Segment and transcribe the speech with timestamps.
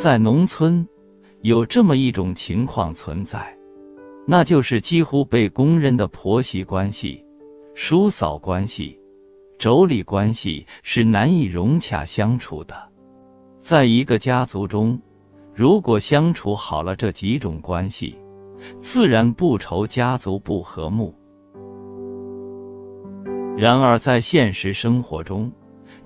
[0.00, 0.86] 在农村，
[1.40, 3.58] 有这么一种情况存在，
[4.28, 7.24] 那就是几乎被公认的婆媳关系、
[7.74, 9.00] 叔嫂关系、
[9.58, 12.90] 妯娌关系是难以融洽相处的。
[13.58, 15.02] 在一个家族中，
[15.52, 18.16] 如果相处好了这几种关系，
[18.78, 21.12] 自然不愁家族不和睦。
[23.56, 25.50] 然而，在现实生活中，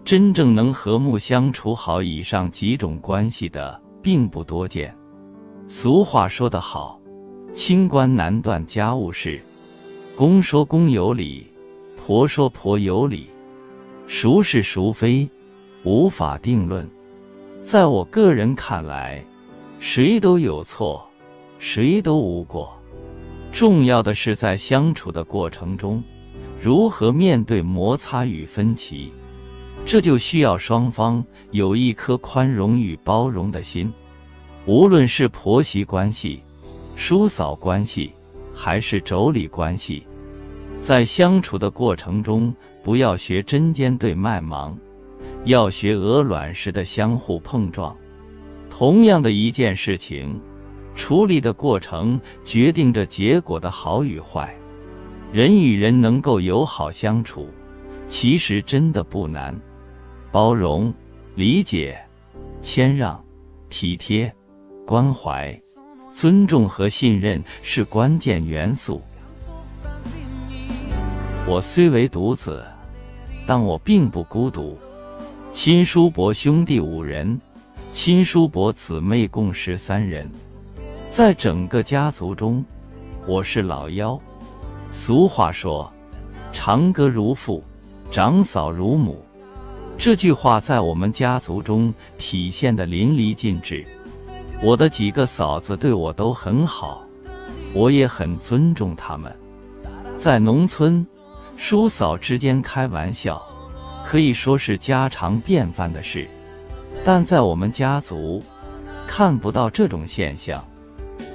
[0.02, 4.96] 真正能和睦相处好以上几种关系的并不多见。
[5.68, 7.00] 俗话说得好，
[7.52, 9.40] 清官难断家务事，
[10.16, 11.46] 公说公有理，
[11.96, 13.28] 婆说婆有理，
[14.08, 15.30] 孰是孰非，
[15.84, 16.90] 无法定论。
[17.62, 19.24] 在我个人看来，
[19.78, 21.08] 谁都有错，
[21.58, 22.76] 谁都无过。
[23.52, 26.02] 重要的是在相处的过程中。
[26.60, 29.12] 如何面对摩擦与分歧？
[29.84, 33.92] 这就需要双方有一颗宽容与包容的心。
[34.64, 36.42] 无论是婆媳关系、
[36.96, 38.12] 叔嫂关系，
[38.54, 40.06] 还是妯娌关系，
[40.78, 44.78] 在相处的过程中，不要学针尖对麦芒，
[45.44, 47.96] 要学鹅卵石的相互碰撞。
[48.70, 50.40] 同样的一件事情，
[50.94, 54.56] 处理的过程决定着结果的好与坏。
[55.32, 57.48] 人与人能够友好相处，
[58.06, 59.60] 其实真的不难。
[60.32, 60.94] 包容、
[61.34, 62.06] 理解、
[62.62, 63.22] 谦让、
[63.68, 64.34] 体贴、
[64.86, 65.60] 关怀、
[66.10, 69.02] 尊重和信任是关键元素。
[71.46, 72.64] 我虽为独子，
[73.46, 74.78] 但我并不孤独。
[75.50, 77.38] 亲叔伯兄弟五人，
[77.92, 80.30] 亲叔伯姊妹共十三人，
[81.10, 82.64] 在整个家族中，
[83.26, 84.18] 我是老幺。
[84.90, 85.92] 俗话说
[86.54, 87.62] ：“长哥如父，
[88.10, 89.22] 长嫂如母。”
[90.02, 93.86] 这句话在我们家族中体现的淋漓尽致。
[94.60, 97.04] 我的几个嫂子对我都很好，
[97.72, 99.32] 我也很尊重他们。
[100.16, 101.06] 在农村，
[101.56, 103.40] 叔嫂之间开玩笑
[104.04, 106.26] 可以说是家常便饭的事，
[107.04, 108.42] 但在我们家族
[109.06, 110.64] 看不到这种现象。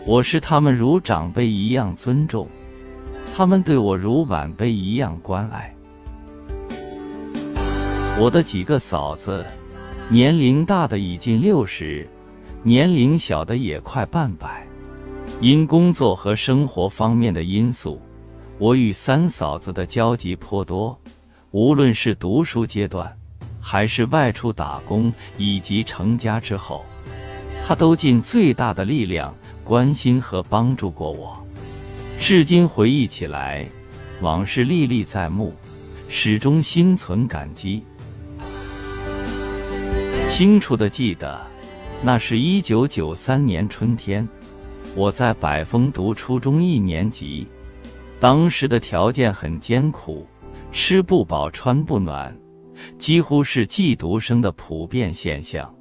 [0.06, 2.50] 我视他们如长辈一样尊重。
[3.34, 5.74] 他们对我如晚辈一样关爱。
[8.20, 9.46] 我的几个嫂子，
[10.10, 12.10] 年龄大的已近六十，
[12.64, 14.66] 年龄小的也快半百。
[15.40, 18.02] 因工作和生活方面的因素，
[18.58, 21.00] 我与三嫂子的交集颇多。
[21.52, 23.16] 无论是读书阶段，
[23.62, 26.84] 还是外出打工，以及成家之后，
[27.68, 31.46] 她都尽最大的力量关心和帮助过我。
[32.20, 33.70] 至今回忆起来，
[34.22, 35.54] 往事历历在目，
[36.10, 37.84] 始终心存感激。
[40.38, 41.48] 清楚的记得，
[42.04, 44.30] 那是一九九三年春天，
[44.96, 47.48] 我在百丰读初中一年级。
[48.20, 50.28] 当时的条件很艰苦，
[50.72, 52.38] 吃不饱穿不暖，
[53.00, 55.74] 几乎是寄读生的普遍现象。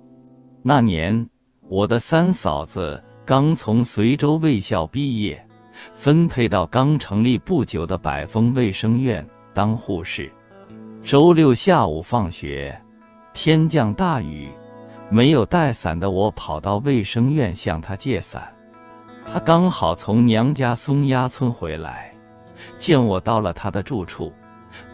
[0.62, 1.28] 那年，
[1.68, 5.46] 我的三嫂子刚从随州卫校毕业。
[5.96, 10.32] 分配到刚成立不久的百丰卫生院当护士。
[11.04, 12.80] 周六下午放学，
[13.36, 14.48] 天降大雨，
[15.10, 18.54] 没有带伞的我跑到卫生院向他借伞。
[19.30, 22.14] 他刚好从娘家松鸭村回来，
[22.78, 24.32] 见我到了他的住处，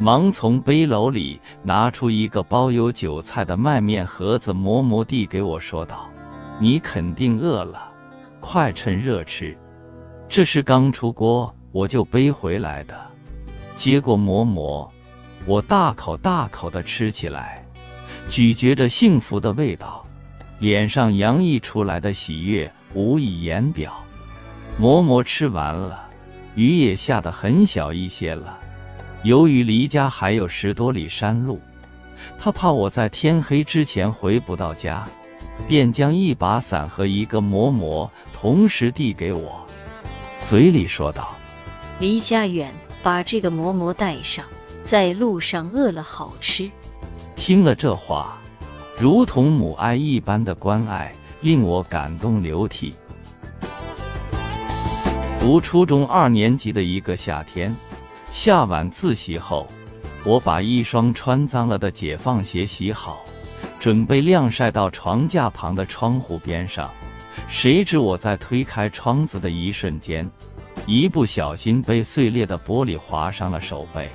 [0.01, 6.11] 忙从背篓里拿出一个包有韭菜的麦面盒子，磨磨地给我说道
[6.59, 7.93] ：“你肯定饿了，
[8.41, 9.57] 快趁热吃。”
[10.29, 13.01] 这是刚出锅我就背回来的，
[13.77, 14.91] 接过馍馍，
[15.47, 17.62] 我大口大口的吃起来，
[18.29, 20.07] 咀嚼着幸福的味道，
[20.59, 24.05] 脸上洋溢出来的喜悦无以言表。
[24.79, 26.09] 馍馍吃完了，
[26.55, 28.59] 雨也下得很小一些了。
[29.23, 31.61] 由于离家还有十多里山路，
[32.39, 35.07] 他怕我在天黑之前回不到家，
[35.69, 39.67] 便将一把伞和一个馍馍同时递给我。
[40.41, 41.37] 嘴里说道
[42.01, 44.47] ：“离家远，把这个馍馍带上，
[44.83, 46.71] 在路上饿了好吃。”
[47.45, 48.39] 听了这话，
[48.97, 52.95] 如同母爱一般的关爱，令我感动流涕。
[55.41, 57.75] 读初中二年级的一个夏天，
[58.31, 59.67] 下晚自习后，
[60.25, 63.25] 我把一双穿脏了的解放鞋洗好，
[63.81, 66.89] 准备晾晒到床架旁的窗户边上。
[67.49, 70.31] 谁知我在推开窗子的一瞬间，
[70.87, 74.09] 一不小心被碎裂的玻璃划伤了手背。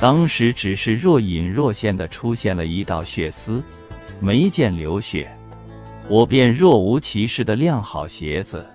[0.00, 3.62] 当时只是若隐若现的出现了一道血丝，
[4.20, 5.36] 没见流血。
[6.08, 8.66] 我便若无其事的晾好鞋子，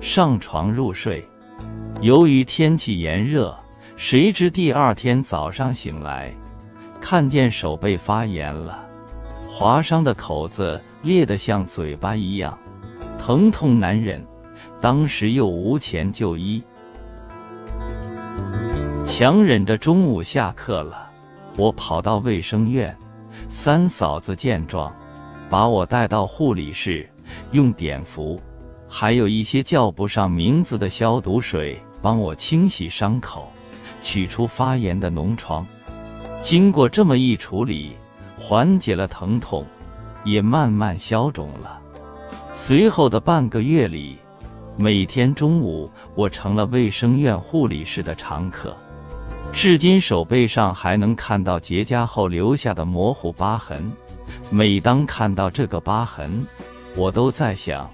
[0.00, 1.28] 上床入睡。
[2.00, 3.56] 由于天气炎热，
[3.96, 6.34] 谁知第二天早上醒来，
[7.00, 8.84] 看见手背发炎了，
[9.48, 12.58] 划伤的口子裂得像嘴巴一样，
[13.18, 14.26] 疼痛难忍。
[14.80, 16.62] 当时又无钱就医，
[19.16, 21.08] 强忍着中午下课了，
[21.56, 22.98] 我跑到卫生院。
[23.48, 24.92] 三嫂子见状，
[25.48, 27.08] 把我带到护理室，
[27.52, 28.40] 用碘伏，
[28.88, 33.52] 还有一些叫不上名字的消毒水，帮我清洗伤口，
[34.02, 35.64] 取出发炎的脓疮。
[36.40, 37.92] 经过这么一处理，
[38.36, 39.64] 缓解了疼痛，
[40.24, 41.78] 也慢慢消肿了。
[42.52, 44.18] 随后的半个月里，
[44.76, 48.76] 每天中午我成了卫生院护理室的常客。
[49.64, 53.94] 至今手背上还能看到结痂后留下的模糊疤痕。
[54.50, 56.46] 每当看到这个疤痕，
[56.96, 57.90] 我都在想，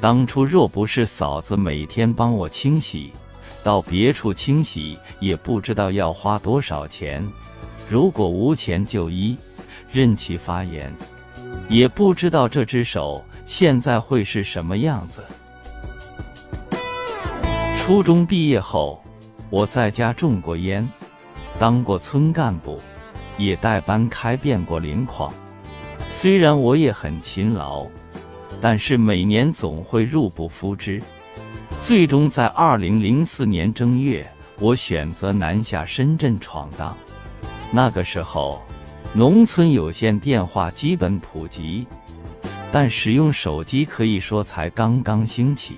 [0.00, 3.12] 当初若不是嫂子每天帮我清洗，
[3.62, 7.30] 到别处清洗也不知道要花多少钱。
[7.86, 9.36] 如果无钱就医，
[9.92, 10.90] 任其发炎，
[11.68, 15.22] 也不知道这只手现在会是什么样子。
[17.76, 19.04] 初中毕业后，
[19.50, 20.88] 我在家种过烟。
[21.60, 22.80] 当过村干部，
[23.36, 25.30] 也带班开遍过林矿。
[26.08, 27.86] 虽然我也很勤劳，
[28.62, 31.02] 但是每年总会入不敷支。
[31.78, 36.96] 最终在二零零四年正月，我选择南下深圳闯荡。
[37.70, 38.62] 那个时候，
[39.12, 41.86] 农村有线电话基本普及，
[42.72, 45.76] 但使用手机可以说才刚刚兴起。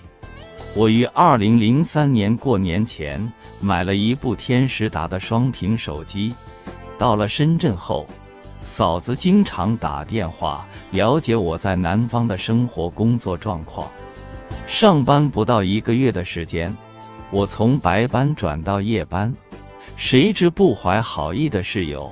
[0.74, 6.34] 我于二零零三年过年前买了一部天时达的双屏手机。
[6.98, 8.06] 到了深圳后，
[8.60, 13.90] 嫂子经常打电话了解我在南方的生活工作状况。
[14.66, 16.74] 上班不到一个月的时间，
[17.30, 19.34] 我从白班转到夜班。
[19.98, 22.10] 谁知不怀好意的室友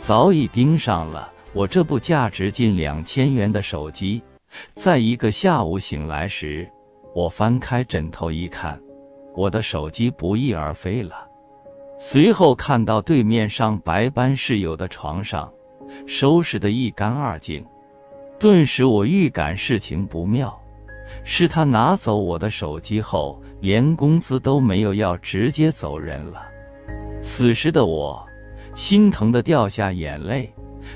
[0.00, 4.22] 早已盯上了我这部价值近两千元的手机。
[4.74, 6.68] 在一个下午醒来时，
[7.14, 8.80] 我翻开枕头一看，
[9.36, 11.28] 我的手机不翼而飞了。
[11.98, 15.52] 随后看到对面上白班室友的床上
[16.06, 17.66] 收拾得一干二净，
[18.38, 20.58] 顿时我预感事情不妙。
[21.24, 26.48] 是他拿走我的手机后，连工资都没有要，直接走人了。
[27.20, 28.26] 此时的我
[28.74, 30.54] 心疼的掉下眼泪，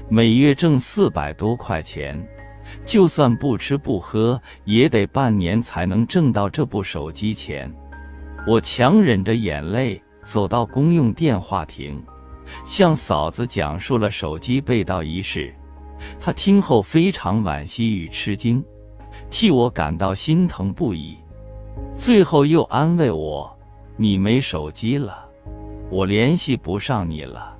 [0.08, 2.26] 每月挣四百多块钱。
[2.86, 7.74] 就算不吃不喝，也得半年才能挣到这部手机钱。
[8.46, 12.04] 我强忍着眼泪走到公用电话亭，
[12.64, 15.52] 向嫂子讲述了手机被盗一事。
[16.20, 18.64] 她听后非常惋惜与吃惊，
[19.30, 21.16] 替我感到心疼不已。
[21.94, 23.58] 最后又安慰我
[23.98, 25.26] ：“你没手机了，
[25.90, 27.56] 我联系不上你了，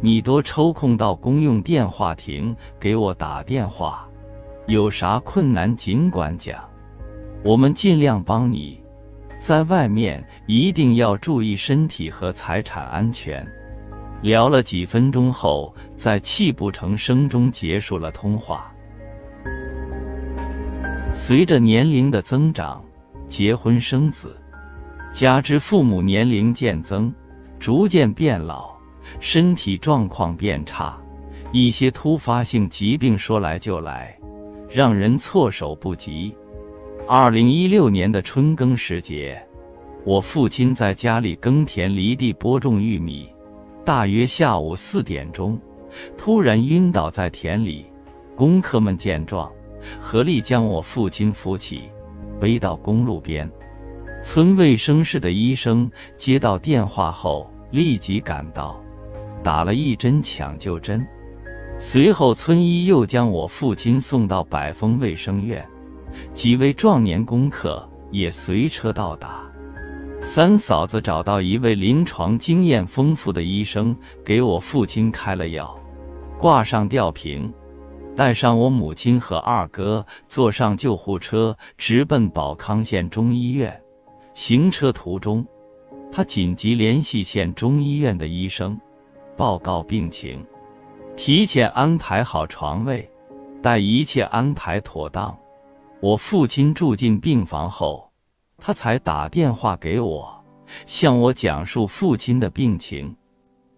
[0.00, 4.06] 你多抽空到公用电话亭给我打电话。”
[4.70, 6.70] 有啥困难尽管讲，
[7.42, 8.80] 我们尽量帮你。
[9.36, 13.44] 在外面一定要注意身体和财产安全。
[14.22, 18.72] 聊了几分钟后，在泣不成声中结束了通话。
[21.12, 22.84] 随着年龄的增长，
[23.26, 24.36] 结婚生子，
[25.10, 27.12] 加之父母年龄渐增，
[27.58, 28.76] 逐渐变老，
[29.18, 30.96] 身体状况变差，
[31.50, 34.16] 一些突发性疾病说来就来。
[34.70, 36.36] 让人措手不及。
[37.08, 39.44] 二零一六年的春耕时节，
[40.04, 43.28] 我父亲在家里耕田犁地播种玉米，
[43.84, 45.60] 大约下午四点钟，
[46.16, 47.86] 突然晕倒在田里。
[48.36, 49.52] 工客们见状，
[50.00, 51.82] 合力将我父亲扶起，
[52.38, 53.50] 背到公路边。
[54.22, 58.80] 村卫生室的医生接到电话后，立即赶到，
[59.42, 61.06] 打了一针抢救针。
[61.82, 65.66] 随后，村医又将我父亲送到百丰卫生院，
[66.34, 69.50] 几位壮年功客也随车到达。
[70.20, 75.80] 三嫂子找到一位临床经验丰富的医生，给我父亲开了药，
[76.38, 77.54] 挂上吊瓶，
[78.14, 83.80] 带上我母亲和二哥，坐上救护车，直奔宝康县中医院。
[84.34, 85.46] 行车途中，
[86.12, 88.78] 他紧急联系县中医院的医生，
[89.34, 90.44] 报告病情。
[91.22, 93.10] 提前安排好床位，
[93.62, 95.36] 待一切安排妥当，
[96.00, 98.10] 我父亲住进病房后，
[98.56, 100.42] 他才打电话给我，
[100.86, 103.16] 向我讲述父亲的病情。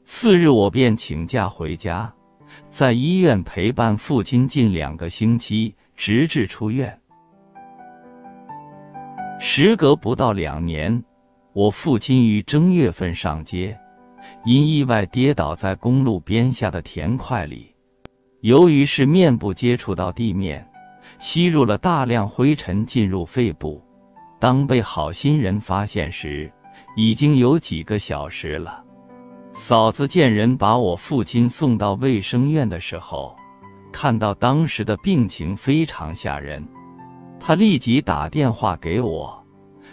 [0.05, 2.15] 次日，我便请假回家，
[2.69, 7.01] 在医院陪伴父亲近两个星期，直至出院。
[9.41, 11.03] 时隔不到两年，
[11.53, 13.81] 我父亲于正月份上街，
[14.45, 17.75] 因意外跌倒在公路边下的田块里。
[18.41, 20.69] 由于是面部接触到地面，
[21.19, 23.83] 吸入了大量灰尘进入肺部。
[24.41, 26.53] 当被好心人发现时，
[26.97, 28.83] 已经有几个小时了。
[29.53, 33.37] 嫂子见人把我父亲送到卫生院的时候，
[33.93, 36.67] 看到当时的病情非常吓人，
[37.39, 39.45] 她立即打电话给我，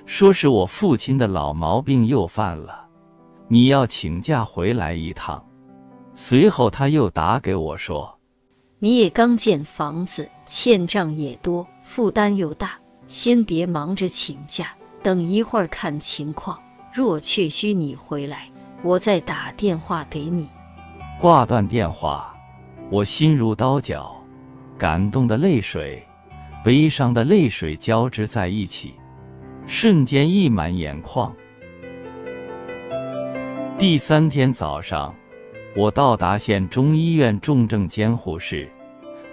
[0.07, 2.87] 说是我父亲的老毛病又犯了，
[3.51, 5.43] 你要请假回来一趟。
[6.13, 8.19] 随后他又打给我说。
[8.77, 12.73] 你也刚建房子，欠账也多，负担又大，
[13.07, 16.61] 先别忙着请假，等一会儿看情况。
[16.93, 18.49] 若确需你回来，
[18.83, 20.47] 我再打电话给你。
[21.19, 22.35] 挂断电话，
[22.91, 24.23] 我心如刀绞，
[24.77, 26.05] 感动的泪水、
[26.63, 28.93] 悲伤的泪水交织在一起，
[29.65, 31.35] 瞬间溢满眼眶。
[33.79, 35.15] 第三天早上。
[35.73, 38.69] 我到达县中医院重症监护室，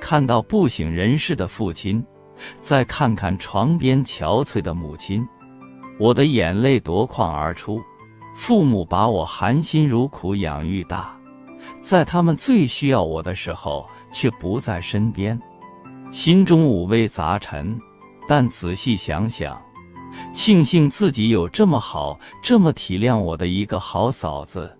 [0.00, 2.07] 看到不省人事的父亲，
[2.61, 5.26] 再看看床边憔悴的母亲，
[5.99, 7.83] 我的眼泪夺眶而出。
[8.37, 11.19] 父母把我含辛茹苦养育大，
[11.81, 15.43] 在他们最需要我的时候却不在身边，
[16.12, 17.81] 心中五味杂陈。
[18.29, 19.62] 但仔细想想，
[20.37, 24.76] 庆幸自己有这么好、这么体谅我的一个好嫂子。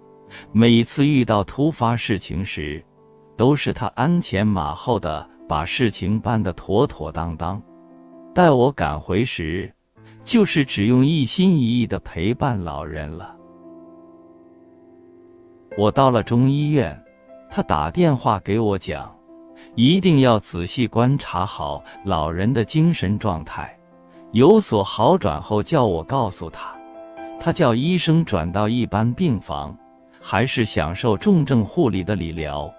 [0.53, 2.85] 每次遇到突发事情时，
[3.39, 7.63] 都是她鞍前马后的把事情办得妥妥当当。
[8.35, 9.73] 待我赶回时，
[10.25, 13.35] 就是只用一心一意的陪伴老人了。
[15.79, 17.03] 我到了中医院，
[17.51, 19.17] 他打电话给我讲，
[19.75, 23.76] 一定要仔细观察好老人的精神状态，
[24.37, 26.77] 有所好转后叫我告诉他。
[27.41, 29.79] 他叫医生转到一般病房。
[30.21, 32.75] 还是享受重症护理的理疗，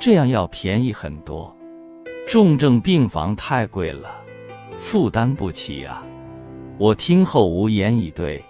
[0.00, 1.56] 这样要便宜很多。
[2.26, 4.10] 重症病房太贵了，
[4.76, 6.02] 负担不起啊！
[6.78, 8.44] 我听后无言以对，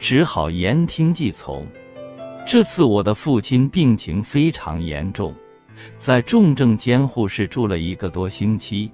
[0.00, 1.68] 只好言听计从。
[2.44, 5.36] 这次我的父亲病情非常严重，
[5.96, 8.90] 在重症监护室住了一个多星期，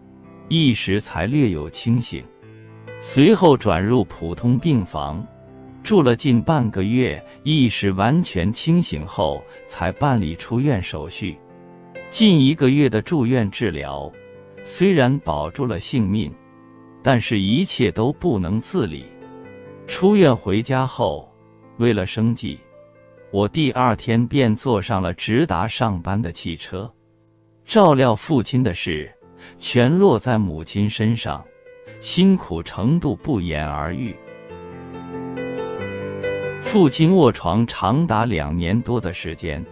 [0.48, 2.24] 一时才略有清醒，
[3.04, 5.26] 随后转入普通病房。
[5.82, 11.36] 住了近半个月，意识完全清醒后，才办理出院手续。
[12.10, 14.12] 近一个月的住院治疗，
[14.62, 16.32] 虽然保住了性命，
[17.02, 19.06] 但是一切都不能自理。
[19.88, 21.32] 出院回家后，
[21.78, 22.60] 为了生计，
[23.32, 26.94] 我第二天便坐上了直达上班的汽车。
[27.66, 29.12] 照料父亲的事，
[29.58, 31.44] 全落在母亲身上，
[32.02, 34.16] 辛苦程度不言而喻。
[36.60, 39.64] 父亲卧床长达两年多的时间，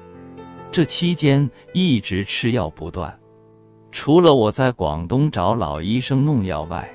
[0.71, 3.19] 这期间一直吃药不断。
[3.91, 6.95] 除了我在广东找老医生弄药外，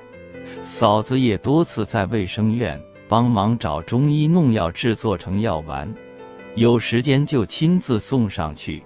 [0.62, 5.94] 嫂子也多次在卫生院帮忙找中医弄药制作成药丸。
[6.54, 8.84] 有时间就亲自送上去，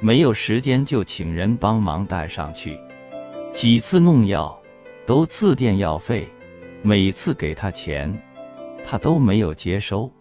[0.00, 2.78] 没有时间就请人帮忙带上去。
[3.52, 4.59] 几次弄药
[5.10, 6.28] 都自垫药费，
[6.82, 8.22] 每次给他钱，
[8.84, 10.12] 他都没有接收。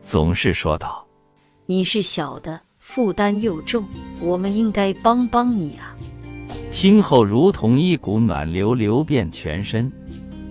[0.00, 1.08] 总是说道
[1.66, 3.86] ：“你是小的，负担又重，
[4.20, 5.96] 我们应该帮帮你啊！”
[6.70, 9.90] 听后如同一股暖流流遍全身，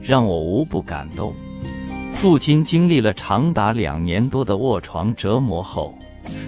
[0.03, 1.33] 让我无不感动。
[2.11, 5.97] 父亲经历了长达两年多的卧床折磨后，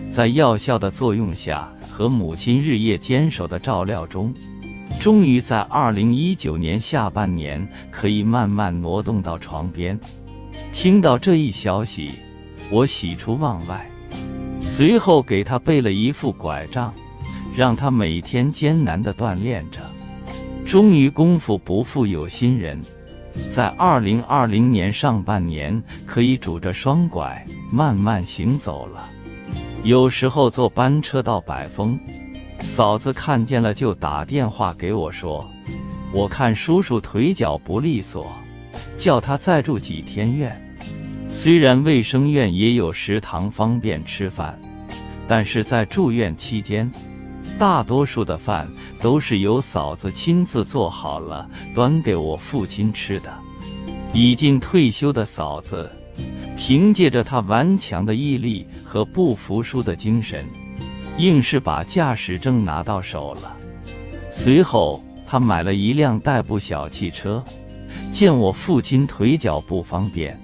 [0.09, 4.33] 在药效的作用下和母亲日夜坚守的照料中，
[4.99, 9.99] 终于在二零一九年下半年可以慢慢挪动到床边。
[10.73, 12.11] 听到这一消息。
[12.69, 13.91] 我喜出望外，
[14.61, 16.93] 随后给他备了一副拐杖，
[17.53, 19.81] 让他每天艰难的锻炼着。
[20.65, 22.81] 终于功夫不负有心人，
[23.49, 29.09] 在二零二零年上半年可以拄着双拐慢慢行走了。
[29.83, 31.99] 有时候坐班车到百丰，
[32.61, 35.51] 嫂子看见了就打电话给我说
[36.13, 38.27] ：“我看叔叔腿脚不利索，
[38.97, 40.59] 叫他再住几天院。”
[41.29, 44.59] 虽然卫生院也有食堂方便吃饭，
[45.27, 46.91] 但是在住院期间，
[47.57, 48.69] 大多数的饭
[49.01, 53.33] 都是由嫂子亲自做好了端给我父亲吃的。
[54.13, 55.89] 已经退休的嫂子，
[56.57, 60.45] 凭借着她顽强的毅力和不服输的精神，
[61.21, 63.55] 硬是把驾驶证拿到手了。
[64.29, 65.03] 随后。
[65.31, 67.45] 他买了一辆代步小汽车。
[68.11, 70.37] 见我父亲腿脚不方便，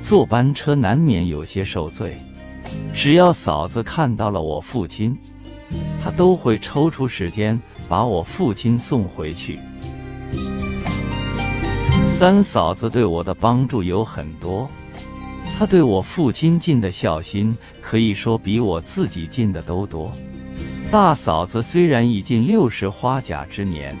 [0.00, 2.18] 坐班车难免有些受罪。
[2.92, 5.16] 只要嫂子看到了我父亲，
[6.02, 9.60] 她都会抽出时间把我父亲送回去。
[12.04, 14.68] 三嫂子对我的帮助有很多，
[15.56, 20.10] 她对我父亲尽的孝心，可以说比我自己进的都多。
[20.90, 23.94] 大嫂子虽然已近六十花甲之年，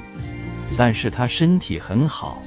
[0.78, 2.42] 但是她身体很好。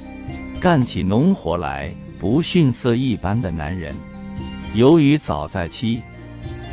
[0.60, 3.94] 干起农活来不逊色一般的男人。
[4.74, 6.02] 由于早在七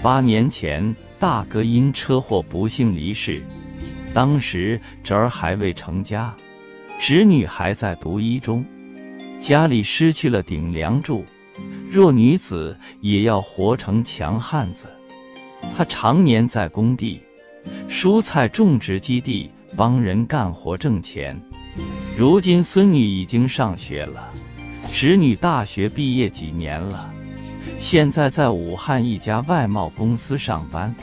[0.01, 3.43] 八年前，大哥因车祸不幸离世，
[4.15, 6.35] 当时侄儿还未成家，
[6.99, 8.65] 侄女还在读一中，
[9.39, 11.23] 家里失去了顶梁柱，
[11.95, 14.89] 弱女子也要活成强汉子。
[15.77, 17.21] 他常年在工地、
[17.87, 21.41] 蔬菜种植基地帮人干活挣钱。
[22.17, 24.33] 如今孙女已经上学了，
[24.91, 27.13] 侄女大学毕业几年了，
[27.77, 30.93] 现在在武汉一家外贸公司上班。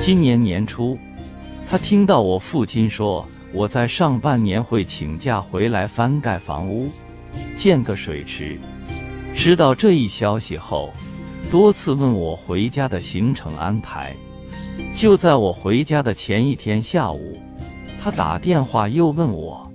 [0.00, 0.98] 今年年初，
[1.68, 6.90] 他听到我父亲说我在上半年会请假回来翻盖房屋、
[7.66, 8.60] 建个水池。
[9.34, 10.92] 知道这一消息后，
[11.50, 14.14] 多次问我回家的行程安排。
[14.94, 17.42] 就在我回家的前一天下午。
[18.00, 19.72] 他打电话又问我，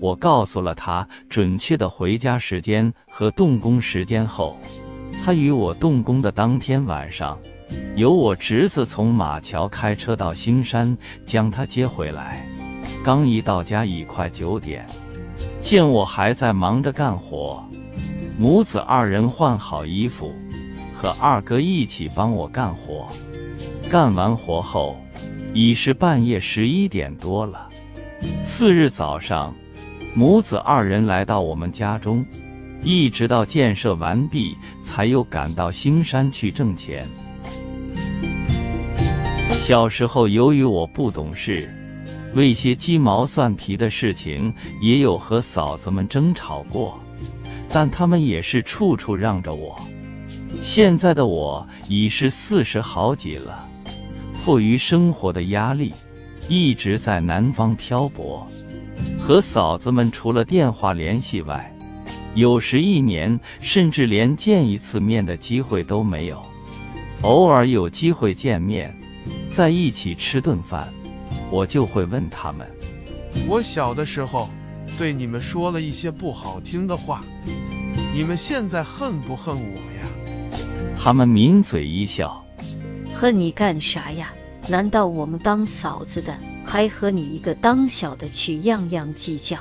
[0.00, 4.56] 我告诉了他准确的回家时间和动工时间后，
[5.22, 7.38] 他与我动工的当天晚上，
[7.96, 12.48] 由我侄子从马桥开车到兴山将他接回来。
[13.04, 14.86] 刚一到家已快九点，
[15.66, 17.64] 见我还在忙着干活，
[18.38, 20.32] 母子二人换好衣服，
[20.94, 23.08] 和二哥一起帮我干活。
[23.90, 24.96] 干完活后。
[25.52, 27.68] 已是半夜十一点多了。
[28.42, 29.54] 次日早上，
[30.14, 32.26] 母子二人来到我们家中，
[32.82, 37.08] 一直到建设完毕，才又赶到兴山去挣钱。
[39.50, 41.74] 小时候，由于我不懂事，
[42.36, 47.00] 为些鸡毛蒜皮的事情，也有和嫂子们争吵过，
[47.70, 49.80] 但他们也是处处让着我。
[50.60, 53.66] 现在的我已是四十好几了。
[54.44, 55.94] 迫于生活的压力，
[56.46, 58.46] 一直在南方漂泊，
[59.18, 61.74] 和嫂子们除了电话联系外，
[62.34, 66.44] 有时一年甚至连见一次面的机会都没有。
[67.22, 68.94] 偶尔有机会见面，
[69.48, 70.92] 在一起吃顿饭，
[71.50, 72.66] 我就会问他们：
[73.48, 74.48] 我小的时候
[74.98, 77.22] 对你们说了一些不好听的话，
[78.14, 80.60] 你们现在恨不恨我呀？
[80.98, 82.44] 他们抿嘴一笑。
[83.14, 84.32] 恨你干啥呀？
[84.68, 89.58] 难道我们当嫂子的还和你一个当小的去样样计较？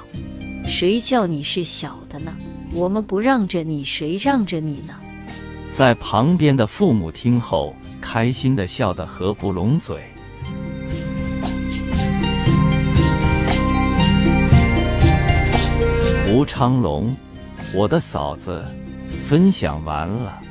[0.65, 2.36] 谁叫你是小的呢？
[2.73, 4.95] 我们不让着你，谁让着你呢？
[5.69, 10.04] 在旁边的父母听后，开心的笑得合不拢嘴。
[16.36, 17.15] 吴昌龙，
[17.74, 18.65] 我的嫂子，
[19.26, 20.41] 分享完了，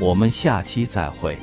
[0.00, 1.38] 我们下期再会。